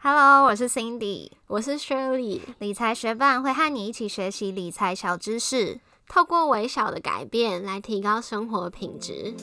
[0.00, 2.40] Hello，我是 Cindy，我是 Shirley。
[2.60, 9.34] 理财学伴会和你一起学习理财小知识，透过微小的改变来提高生活品质。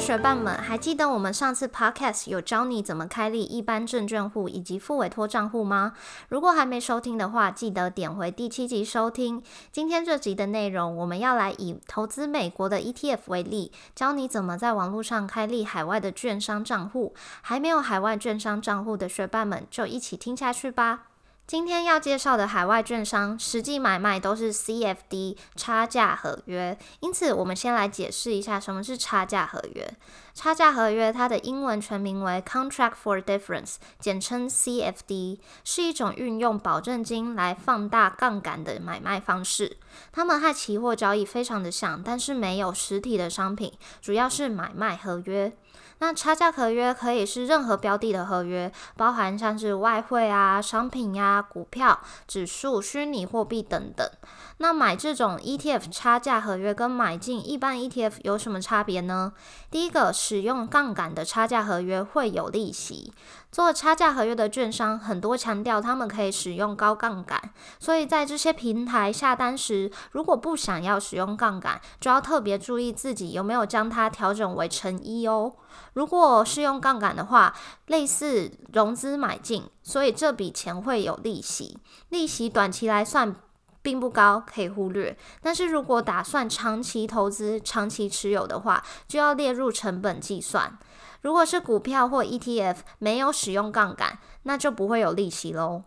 [0.00, 5.92] 学伴们，还记得我们上次 podcast 有教你怎么开立一般证券户以及副委托账户吗？
[6.28, 9.42] 如果还没收听的话，记得点回第七集收听。
[9.70, 17.14] 今天这集的内容，我们要来以投资美国的 ETF 为例，教你怎么在网络上开立海外的券商账户。
[17.42, 21.09] 还没有海外券商账户的学伴们，就一起听下去吧。
[21.50, 29.92] 今天要介绍的海外券商实际买卖都是 CFD 差价合约，因此我们先来解释一下什么是差价合约。
[30.32, 39.76] 差价合约它的英文全名为 Contract for Difference，简称 CFD，是一种运用保证金来放大杠杆的买卖方式。
[40.12, 45.52] 它们和期货交易非常的像，但是没有实体的商品，主要是买卖合约。
[46.00, 54.10] 那差价合约可以是任何标的的合约，包含像是外汇啊、商品呀、股票、指数、虚拟货币等等。
[54.56, 59.32] 那买这种 ETF 差价合约跟买进一般 ETF 有什么差别呢？
[59.70, 63.12] 第一个，使用杠杆的差价合约会有利息。
[63.50, 67.40] 做差价合约的券商很多强调他们可以使用高杠杆，
[67.78, 75.52] 所以在这些平台下单时，如果不想要使用杠杆，就要特别注意自己有没有将它调整为乘一哦。
[75.94, 77.52] 如果是用杠杆的话，
[77.86, 81.78] 类似融资买进，所以这笔钱会有利息，
[82.10, 83.34] 利息短期来算
[83.82, 85.16] 并不高，可以忽略。
[85.42, 90.78] 但是如果打算长期投资、长期持有的话，就要列入成本计算。
[91.22, 95.82] 如果是股票或 ETF 没有使用杠杆，那就不会有利息喽。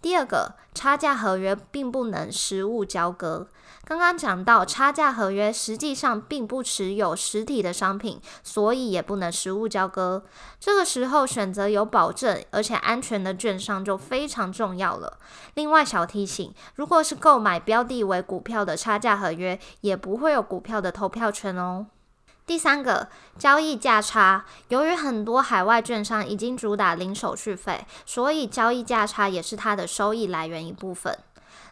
[0.00, 3.46] 第二个，差价合约并不能实物交割。
[3.84, 10.24] 刚刚讲到，差价合约实际上并不持有实体的商品，所以也不能实物交割。
[10.58, 15.18] 这个时候，选择有保证而且安全的券商就非常重要了。
[15.54, 21.86] 另外，小提醒：如果是购买标的为股票的差价合约，也不会有股票的投票权哦。
[22.44, 23.08] 第三个
[23.38, 31.16] 交易价差，由于很多海外券商已经主打零手续费，所以交易价差也是它的收益来源一部分。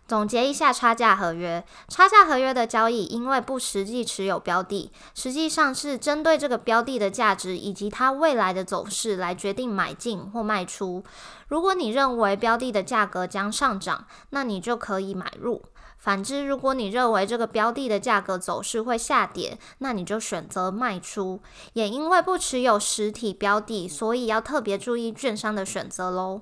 [0.07, 11.05] 总结一下差价合约，差价合约的交易因为不实际持有标的，实际上是针对这个标的的价值以及它未来的走势来决定买进或卖出。
[11.47, 15.63] 如果你认为标的的价格将上涨，那你就可以买入。
[16.01, 21.41] 反之，如果你认为这个标的的价格走势会下跌，那你就选择卖出。
[21.75, 26.41] 也因为不持有实体标的，所以要特别注意券商的选择喽。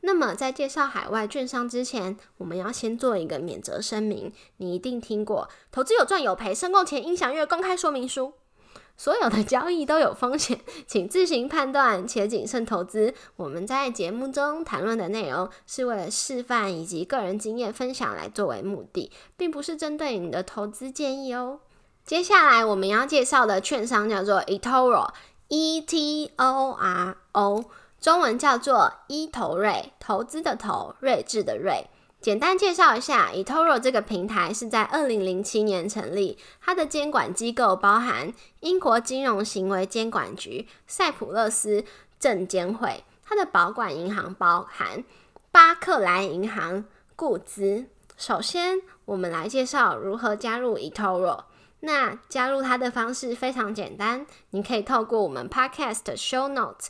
[0.00, 4.32] 那么，在介绍海外券商之前，我们要先做一个免责声明。
[4.56, 8.34] 你一定听过“投资有赚有赔，申购前应详阅公开说明书”。
[8.96, 13.12] 所有的交易都有风险， 请自行判断且谨慎投资。
[13.36, 21.60] 我们在节目中谈论的内容是为了示范以及个人经验分享来作为目的，并不是针对你的投资建议哦。
[22.04, 27.64] 接下来我们要介绍的券商叫做 eToro，E T O R O，
[28.00, 31.86] 中文叫做一投瑞，投资的投，睿智的睿。
[32.26, 41.84] 简单介绍一下，eToro 这个平台是在二零零七年成立，它的监管机构包含英国金融行为监管局、塞浦路斯
[42.18, 45.04] 证监会，它的保管银行包含
[45.52, 46.84] 巴克莱银行、
[47.14, 47.86] 固资。
[48.16, 51.44] 首先，我们来介绍如何加入 eToro。
[51.78, 56.86] 那加入它的方式非常简单，你可以透过我们 Podcast Show Notes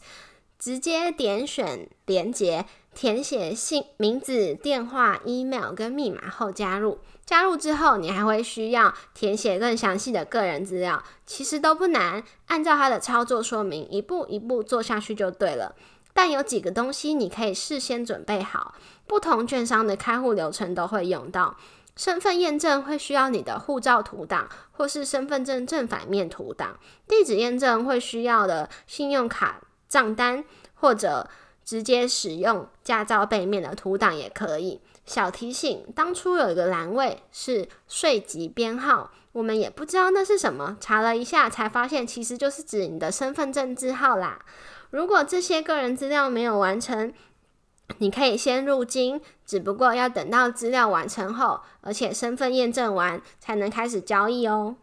[0.59, 2.65] 直接点选连接。
[2.97, 6.99] 填写姓名字、电话、email 跟密码后加入。
[7.27, 11.05] 加入之后，你还会需要填写更详细的个人资料。
[11.27, 15.77] 其实都不难，按照它的操作说明，一步一步做下去就对了。
[16.15, 18.75] 但有几个东西你可以事先准备好。
[19.07, 21.55] 不同券商的开户流程都会用到。
[21.97, 26.79] 身份验证会需要你的护照图档，或是身份证正反面图档。
[27.07, 30.43] 地址验证会需要的信用卡账单，
[30.77, 31.29] 或者。
[31.67, 34.81] 直接使用驾照背面的图档也可以。
[35.05, 44.45] 小提醒：当初有一个栏位是税籍编号，我们也不知道那是什么，查了一下才发现，其实就是指你的身份证字号啦。
[44.91, 47.13] 如果这些个人资料没有完成，
[47.99, 54.77] 你可以先入金，只不过要等到资料完成后，而且身份验证完，才能开始交易哦。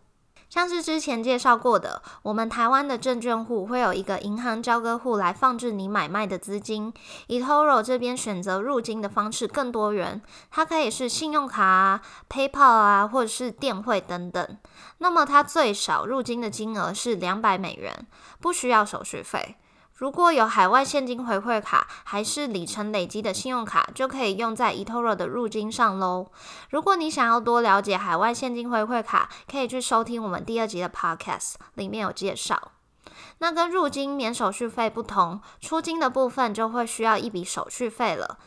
[0.53, 6.93] 像是之前介绍过的，我们台湾的证券户会有一个银行交割户来放置你买卖的资金。
[7.27, 10.21] eToro 这边选择入金的方式更多元，
[10.51, 14.57] 它可以是信用卡啊、PayPal 啊，或者是电汇等等。
[14.99, 18.05] 那么它最少入金的金额是两百美元，
[18.39, 19.55] 不需要手续费。
[20.03, 26.27] 如果有海外现金回馈卡，还是里程累积的信用卡，就可以用在 eToro 的入金上喽。
[26.71, 32.73] 如果你想要多了解海外现金回馈卡，可以去收听我们第二集的 Podcast，里面有介绍。
[33.37, 38.37] 那跟入金免手续费不同，出金的部分就会需要一笔手续费了。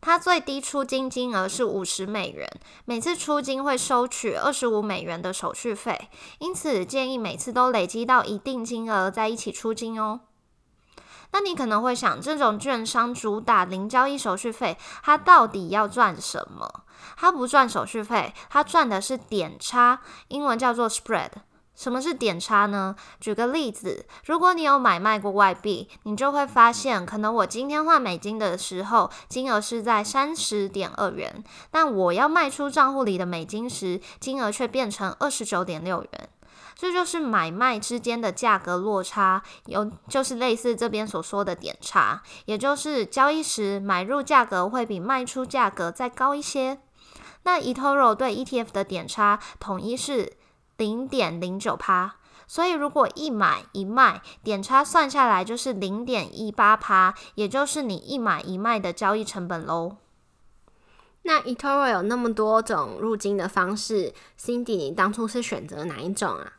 [0.00, 2.48] 它最低出金金额是五十美元，
[2.84, 10.20] 每次出金会收取二十五美元的手续费，因此建议每次都累积到一定金额再一起出金哦。
[11.36, 16.84] 那你可能会想，这种券商主打零交易手续费，它到底要赚什么？
[17.14, 21.28] 它不赚手续费，它赚的是点差，英文叫做 spread。
[21.74, 22.96] 什么是点差呢？
[23.20, 36.30] 举个例子，如果你有买卖过外币，你就会发现，可能我今天换美金的时候，金额是在三十点二元，但我要卖出账户里的美金时，金额却变成二十九点六元。
[36.78, 46.78] 这就是买卖之间的价格落差，有就是类似这边所说的点差，也就是交易时买入价格会比卖出价格再高一些。
[47.44, 50.34] 那 eToro 对 ETF 的点差统一是
[50.76, 59.96] 零点零九趴，所以如果一买一卖，点差算下来就是零点一八趴，也就是你一买一卖的交易成本喽。
[61.22, 66.52] 那 eToro 有那么多种入金的方式，Cindy，你当初是选择哪一种啊？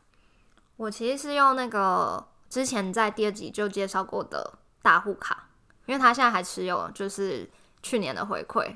[0.77, 5.49] 我其实是用那个之前在第二集就介绍过的大户卡，
[5.85, 7.49] 因为他现在还持有，就是
[7.81, 8.75] 去年的回馈，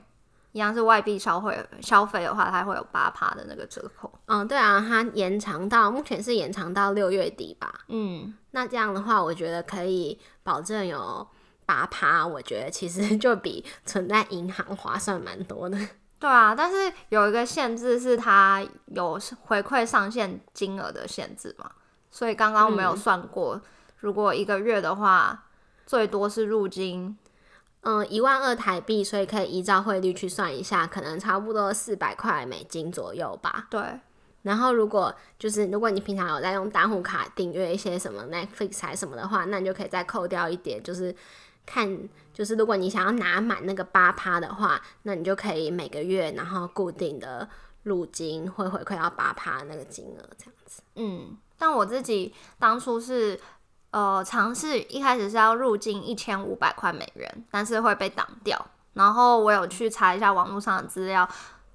[0.52, 4.12] 一样是外币消费消费的话，它会有八趴的那个折扣。
[4.26, 7.72] 嗯，对啊，它延长到目前是延长到六月底吧。
[7.88, 11.26] 嗯，那这样的话，我觉得可以保证有
[11.66, 15.78] 八趴，我觉得其实就比存在银行划算蛮多的。
[16.20, 21.72] 对啊，但是有一个限制是它有回馈上限金额的限制嘛。
[22.12, 23.60] 所以刚刚我没有算过，
[24.00, 25.46] 如果一个月的话，
[25.86, 27.18] 最多是入金，
[27.82, 33.68] 嗯，一万二台币，所以可以依照汇率去算一下，可能差不多四百块美金左右吧。
[33.70, 33.82] 对。
[34.44, 41.16] 然后如果就是如果你平常有在用单户卡订阅一些什么 Netflix 还什么的话，那你就可以再扣掉一点，就是
[41.66, 47.48] 看就是如果你想要拿满那个八趴的话，那你就可以每个月然后固定的
[47.84, 50.82] 入金会回馈到八趴那个金额这样子。
[50.96, 51.38] 嗯。
[51.62, 53.40] 但我自己当初是，
[53.92, 58.60] 呃，尝试一开始是要入境一千五百块美元，但是会被挡掉。
[58.94, 61.22] 然后我有去查一下网络上的资料，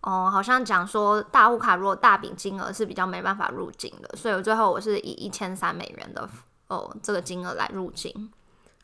[0.00, 6.28] 哦，好像讲说大户卡如果大笔金额是比较没办法入境的，所以我最后我是以一千三美元的
[6.66, 8.32] 哦这个金额来入境。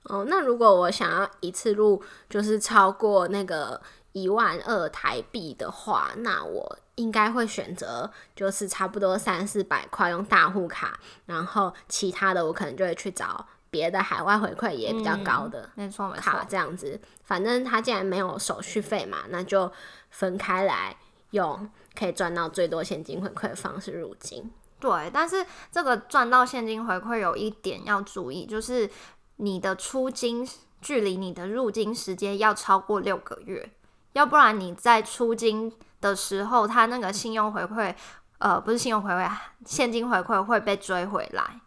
[0.04, 2.00] 哦，那如果我想要一次入，
[2.30, 3.82] 就是超过那个。
[4.14, 17.00] 一万二台币的话，那我应该会选择就是差不多三四百块用大户卡，然后其他的我可能就会去找别的海外回馈也比较高的没错卡这样子。
[17.24, 19.72] 反正它既然没有手续费嘛，那就
[20.10, 20.94] 分开来
[21.30, 24.50] 用，可以赚到最多现金回馈的方式入金。
[24.78, 28.90] 对，但是这个赚到现金回馈有一点要注意，就是
[29.36, 30.46] 你的出金
[30.82, 33.70] 距离你的入金时间要超过六个月。
[34.12, 37.94] 要不然你在出金的时候，他那个信用回馈，
[38.38, 39.30] 呃，不是信用回馈，
[39.64, 41.60] 现金回馈会被追回来。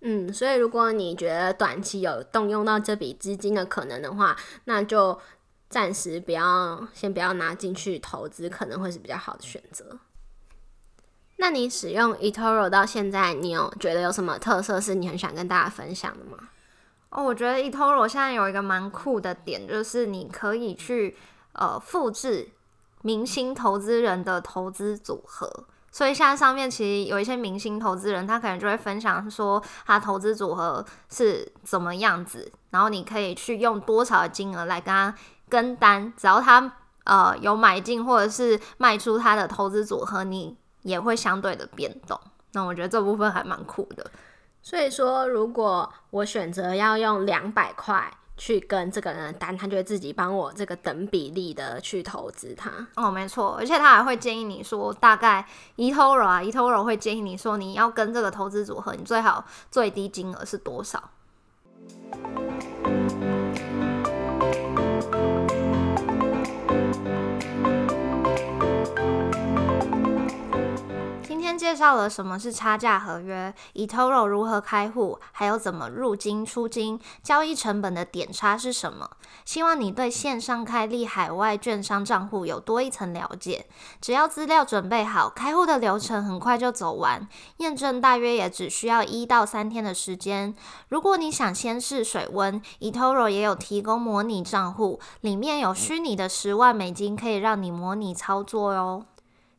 [0.00, 5.16] 嗯，所以如果你觉得短期有动用到这笔资金的可能的话，那就
[5.68, 9.98] 暂时不要，先不要拿进去投资，可能会是比较好的选择。
[11.36, 16.48] 那你使用 eToro 到现在，你有觉得有什么特色是你很想跟大家分享的吗？
[17.10, 21.16] 哦，我觉得 eToro 现在有一个蛮酷的点，就是你可以去。
[21.52, 22.48] 呃，复制
[23.02, 35.14] 明星投资人的投资组合，所以现在上面其实有一些明星投资人，他可能就会分享说他投资组合是怎么样子，然后你可以去用多少的金额来跟他
[35.48, 36.72] 跟单，只要他
[37.04, 42.18] 呃有买进或者是卖出他的投资组合，你也会相对的变动。
[42.52, 44.10] 那我觉得这部分还蛮酷的。
[44.62, 48.10] 所以说，如果我选择要用两百块。
[48.36, 52.70] 去跟这个人的单，他就会自己帮我这个等比例的去投资他。
[52.96, 55.46] 哦，没错，而且他还会建议你说，大概
[55.76, 61.10] eToro 啊，eToro 会建议你说，你要跟这个投资组合，你最好最低金额是多少。
[71.52, 79.10] 天介绍了什么是差价合约，eToro 如何开户，还有怎么入金出金，交易成本的点差是什么。
[79.44, 83.66] 希望你对线上开立海外券商账户有多一层了解。
[84.00, 87.28] 只要资料准备好，开户的流程很快就走完，
[87.58, 90.54] 验证大约也只需要一到三天的时间。
[90.88, 99.04] 如果你想先试水温，eToro 也有提供模拟账户，里面有虚拟的十万美金，可以让你模拟操作哟。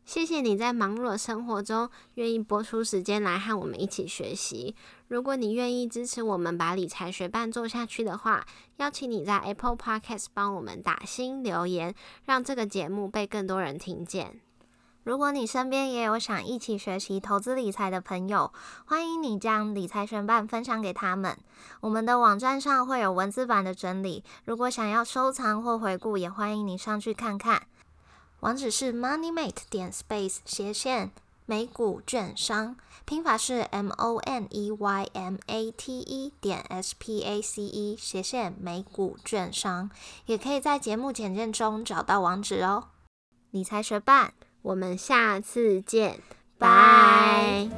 [0.06, 4.76] 谢谢你在忙碌的生活中愿意拨出时间来和我们一起学习。
[5.08, 8.46] 如果你愿意支持我们把理财学伴做下去的话，
[8.78, 11.96] 邀请你在 Apple Podcast 帮我们打新留言，
[12.26, 14.42] 让这个节目被更多人听见。
[15.04, 18.54] 如果你身边也有想一起学习投资理财的朋友，
[18.86, 21.38] 欢迎你将理财学伴分享给他们。
[21.82, 27.64] 我们的网站上会有文字版的整理，如果想要收藏或回顾，也欢迎你上去看看。
[28.44, 31.12] 网址是 moneymate 点 space 斜线
[31.46, 37.96] 美股券商，拼法是 m o n e y m a t e 点 s p a c e
[37.98, 39.90] 斜线美股券商，
[40.26, 42.90] 也可以在节目简介中找到网址哦。
[43.52, 46.20] 理财学伴，我们下次见，
[46.58, 47.70] 拜。